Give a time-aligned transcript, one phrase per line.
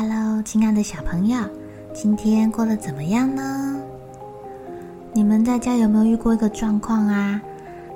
[0.00, 1.40] Hello，亲爱的小朋友，
[1.92, 3.74] 今天过得怎么样呢？
[5.12, 7.42] 你们在家有没有遇过一个状况啊？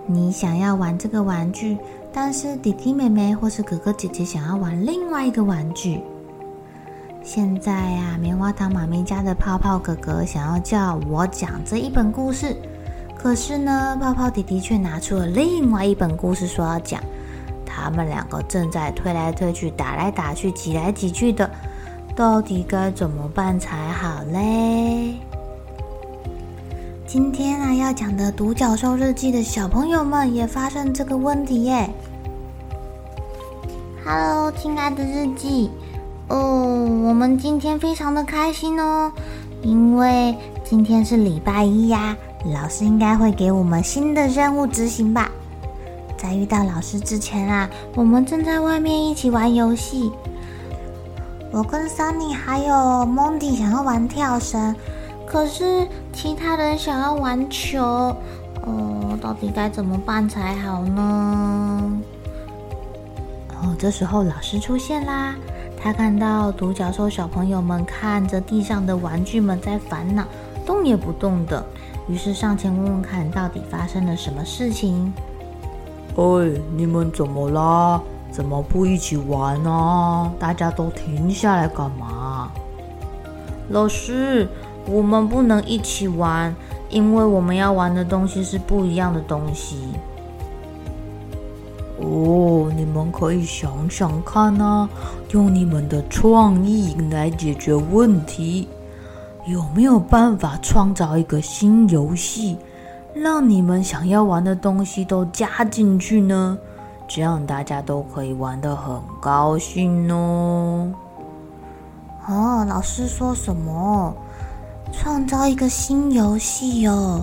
[0.04, 1.78] 你想要玩这个玩具，
[2.12, 6.02] 但是弟弟妹妹或是哥哥姐姐想要玩另外一个玩具。
[7.22, 12.56] 现在呀，棉花糖妈咪家的泡泡哥哥想要叫我讲这一本故事，
[13.16, 17.00] 可是呢，泡泡弟弟却拿出了另外一本故事说要讲。
[17.64, 21.48] 他们两个正在推来推去、打来打去、挤来挤去的。
[22.14, 25.14] 到底该怎么办才好嘞？
[27.06, 31.88] 今天啊，要讲的《独角兽日记》的小朋友们也发生这个问题耶。
[34.04, 35.70] Hello，亲爱的日记，
[36.28, 39.10] 哦，我们今天非常的开心哦，
[39.62, 42.14] 因为今天是礼拜一呀，
[42.52, 45.30] 老师应该会给我们新的任务执行吧。
[46.18, 50.12] 在遇到老师之前啊，我们正在外面一起玩游戏。
[51.52, 54.74] 我跟 Sunny 还有 Mondy 想要玩跳绳，
[55.26, 57.78] 可是其他人想要玩球，
[58.62, 62.00] 哦，到底该怎么办才好呢？
[63.50, 65.34] 哦，这时候老师出现啦，
[65.76, 70.24] 他看到独角兽小朋友们看着地上的玩具们在烦恼，
[70.64, 71.62] 动也不动的，
[72.08, 75.12] 于是上前问问看到底发生了什么事情。
[76.16, 78.00] 哎，你们怎么啦？
[78.32, 80.32] 怎么不一起玩呢？
[80.38, 82.50] 大家都停下来干嘛？
[83.68, 84.48] 老师，
[84.86, 86.54] 我们不能一起玩，
[86.88, 89.76] 因为我们要玩的东西是不一样的东西。
[92.00, 94.88] 哦，你们可以想想看啊，
[95.30, 98.66] 用你们的创意来解决问题。
[99.46, 102.56] 有没有办法创造一个新游戏，
[103.12, 106.56] 让你们想要玩的东西都加进去呢？
[107.14, 110.90] 这样大家都可以玩得很高兴哦。
[112.26, 114.14] 哦，老师说什么？
[114.90, 117.22] 创造一个新游戏哦。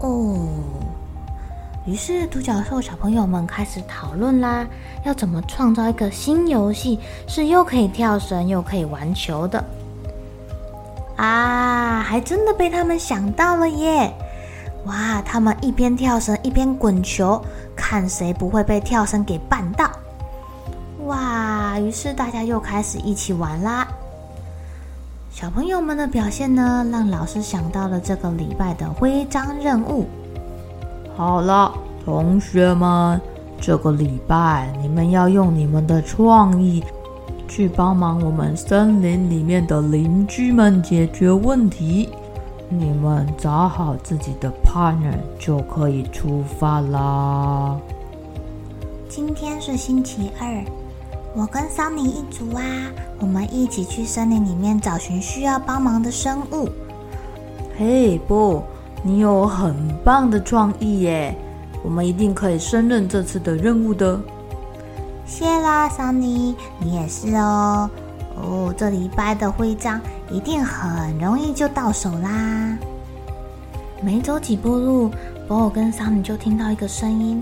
[0.00, 0.36] 哦，
[1.86, 4.66] 于是独角兽小朋友们开始讨论啦，
[5.04, 9.64] 要怎么创造一个新游戏，是又可以跳绳又可以玩球的。
[11.16, 14.12] 啊，还真的被他们想到了耶！
[14.86, 17.40] 哇，他们一边跳绳一边滚球。
[17.74, 19.90] 看谁不会被跳绳给绊到！
[21.06, 21.78] 哇！
[21.80, 23.88] 于是大家又开始一起玩啦。
[25.30, 30.06] 小朋友们的表现呢，让老师想到了这个礼拜的徽章任务。
[31.16, 31.72] 好了，
[32.04, 33.20] 同学们，
[33.60, 36.84] 这个礼拜你们要用你们的创意
[37.48, 42.10] 去帮忙我们森林里面的邻居们解决问题。
[42.74, 47.76] 你们找好自己的 partner 就可以出发啦。
[49.10, 50.64] 今天是星期二，
[51.36, 52.62] 我跟桑尼一组啊，
[53.20, 56.66] 我们一起去森林里面找寻需要帮忙的生物。
[57.78, 58.62] 嘿，不，
[59.02, 61.36] 你有很棒的创意耶，
[61.84, 64.18] 我们一定可以胜任这次的任务的。
[65.26, 67.90] 谢啦，桑尼，你也是哦。
[68.34, 70.00] 哦，这礼拜的徽章
[70.32, 72.78] 一定很容易就到手啦！
[74.02, 75.10] 没走几步路，
[75.46, 77.40] 博尔跟桑尼就听到一个声音。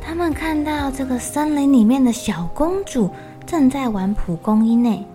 [0.00, 3.08] 他们看到这个森林里面的小公主
[3.46, 5.06] 正在玩蒲公英呢。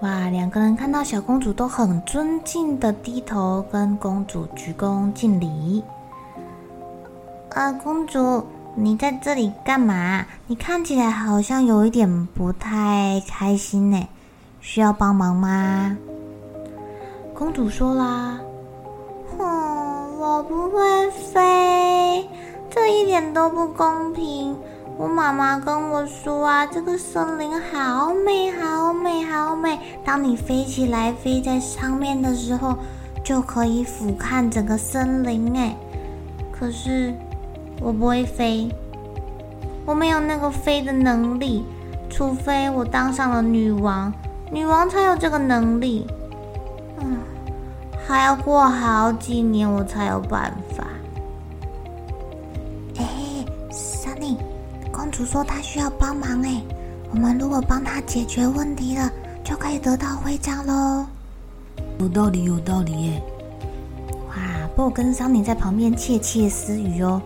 [0.00, 5.82] 哇，两个人看到小公主都很尊敬的低头跟公主鞠躬敬礼。
[7.50, 10.24] 啊，公主，你在这里干嘛？
[10.46, 14.08] 你看起来好像有一点不太开心呢，
[14.60, 15.94] 需要帮忙吗？
[17.34, 18.40] 公主说啦
[19.36, 22.26] ：“哼，我不会飞，
[22.70, 24.56] 这一点都不公平。
[24.96, 29.78] 我妈妈跟我说啊，这个森林好美，好美，好美。
[30.02, 32.78] 当你飞起来，飞在上面的时候，
[33.22, 35.54] 就可以俯瞰整个森林。
[35.54, 35.76] 哎，
[36.50, 37.14] 可是……”
[37.80, 38.68] 我不会飞，
[39.84, 41.64] 我没有那个飞的能力，
[42.08, 44.12] 除非我当上了女王，
[44.50, 46.06] 女王才有这个能力。
[47.00, 47.16] 嗯，
[48.06, 50.86] 还要过好几年我才有办法。
[52.98, 53.04] 哎
[53.70, 54.36] ，Sunny，
[54.92, 56.62] 公主说她需要帮忙哎，
[57.10, 59.10] 我们如果帮她解决问题了，
[59.42, 61.06] 就可以得到徽章喽。
[61.98, 63.22] 有道理，有道理耶！
[64.28, 64.36] 哇，
[64.76, 67.20] 不过跟 Sunny 在旁边窃窃私语哦。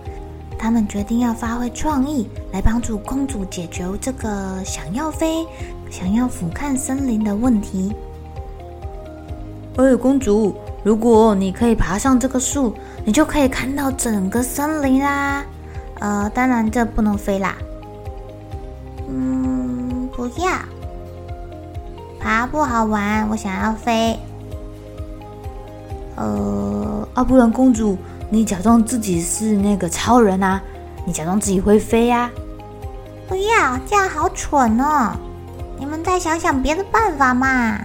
[0.67, 5.47] 他们决定要发挥创意，来帮助公主解决这个想要飞、
[5.89, 7.95] 想要俯瞰森林的问题。
[9.77, 12.75] 哎，公主，如果你可以爬上这个树，
[13.05, 15.45] 你就可以看到整个森林啦。
[16.01, 17.55] 呃，当然这不能飞啦。
[19.09, 20.51] 嗯，不要，
[22.19, 24.19] 爬不好玩，我想要飞。
[26.17, 27.97] 呃，啊，不然公主，
[28.29, 30.61] 你假装自己是那个超人啊，
[31.05, 32.31] 你假装自己会飞呀？
[33.29, 35.13] 不要，这样好蠢哦！
[35.79, 37.79] 你们再想想别的办法嘛。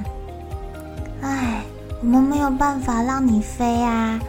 [1.21, 1.63] 哎，
[1.99, 4.19] 我们没有办法让你飞啊。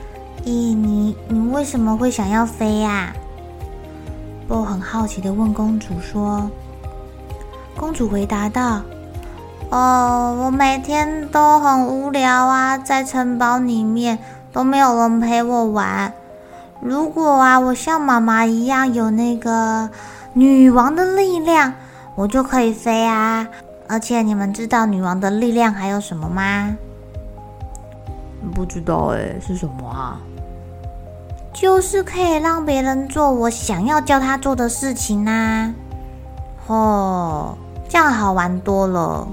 [0.44, 3.12] 咦，你你为什么会想要飞呀？
[4.49, 6.50] 波很好奇的问公主说。
[7.76, 8.82] 公主回答道。
[9.70, 14.19] 哦，我每天都很无聊啊，在城堡里面
[14.52, 16.12] 都没有人陪我玩。
[16.81, 19.88] 如果啊，我像妈妈一样有那个
[20.32, 21.72] 女王的力量，
[22.14, 23.46] 我就可以飞啊。
[23.88, 26.76] 而且你们知道女王的力量还有什么吗？
[28.54, 30.20] 不知道哎，是什么啊？
[31.52, 35.72] 就是可以让别人做我想要叫他做的事情啊。
[36.66, 37.56] 哦，
[37.88, 39.28] 这样好玩多了。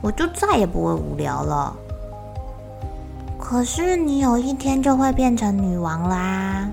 [0.00, 1.76] 我就再也不会无聊了。
[3.50, 6.68] 可是你有一天就会变成女王啦！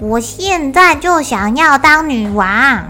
[0.00, 2.84] 我现在就想要当女王，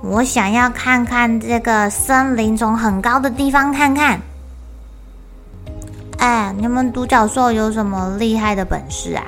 [0.00, 4.20] 我想要看看这个森林，从很高的地方看看。
[6.18, 9.24] 哎，你们独角兽有什么厉害的本事啊？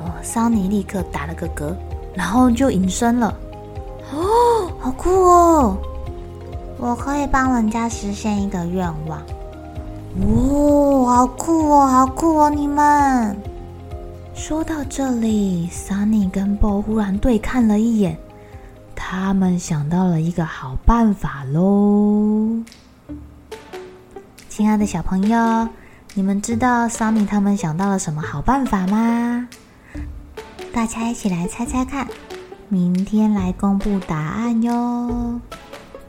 [0.00, 1.72] 哦，桑尼立刻打了个嗝，
[2.16, 3.32] 然后就隐身了。
[4.12, 5.78] 哦，好酷哦！
[6.78, 9.22] 我可以帮人家实现一个愿望，
[10.18, 12.50] 哦，好酷哦，好酷哦！
[12.50, 13.36] 你们
[14.34, 18.18] 说到这里，Sunny 跟 Bo 忽然对看了一眼，
[18.96, 22.58] 他们想到了一个好办法喽。
[24.48, 25.68] 亲爱的小朋友，
[26.14, 29.48] 你们知道 Sunny 他们想到了什么好办法吗？
[30.72, 32.08] 大家一起来猜猜看，
[32.68, 35.40] 明天来公布答案哟。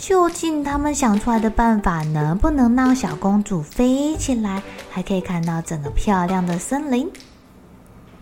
[0.02, 7.08] 究竟他们想出来的办法能不能让小公主飞起来，还可以看到整个漂亮的森林？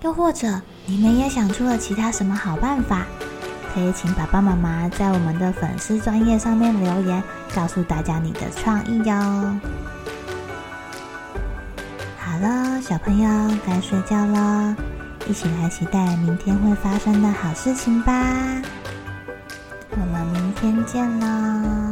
[0.01, 3.05] 又或者你们也想出了其他什么好办法？
[3.73, 7.23] 可以请爸爸妈妈在我们的粉丝专页上面留言，
[7.55, 9.15] 告诉大家你的创意哟。
[12.17, 14.75] 好了，小朋友该睡觉了，
[15.29, 18.13] 一起来期待明天会发生的好事情吧。
[20.59, 21.88] 天见啦。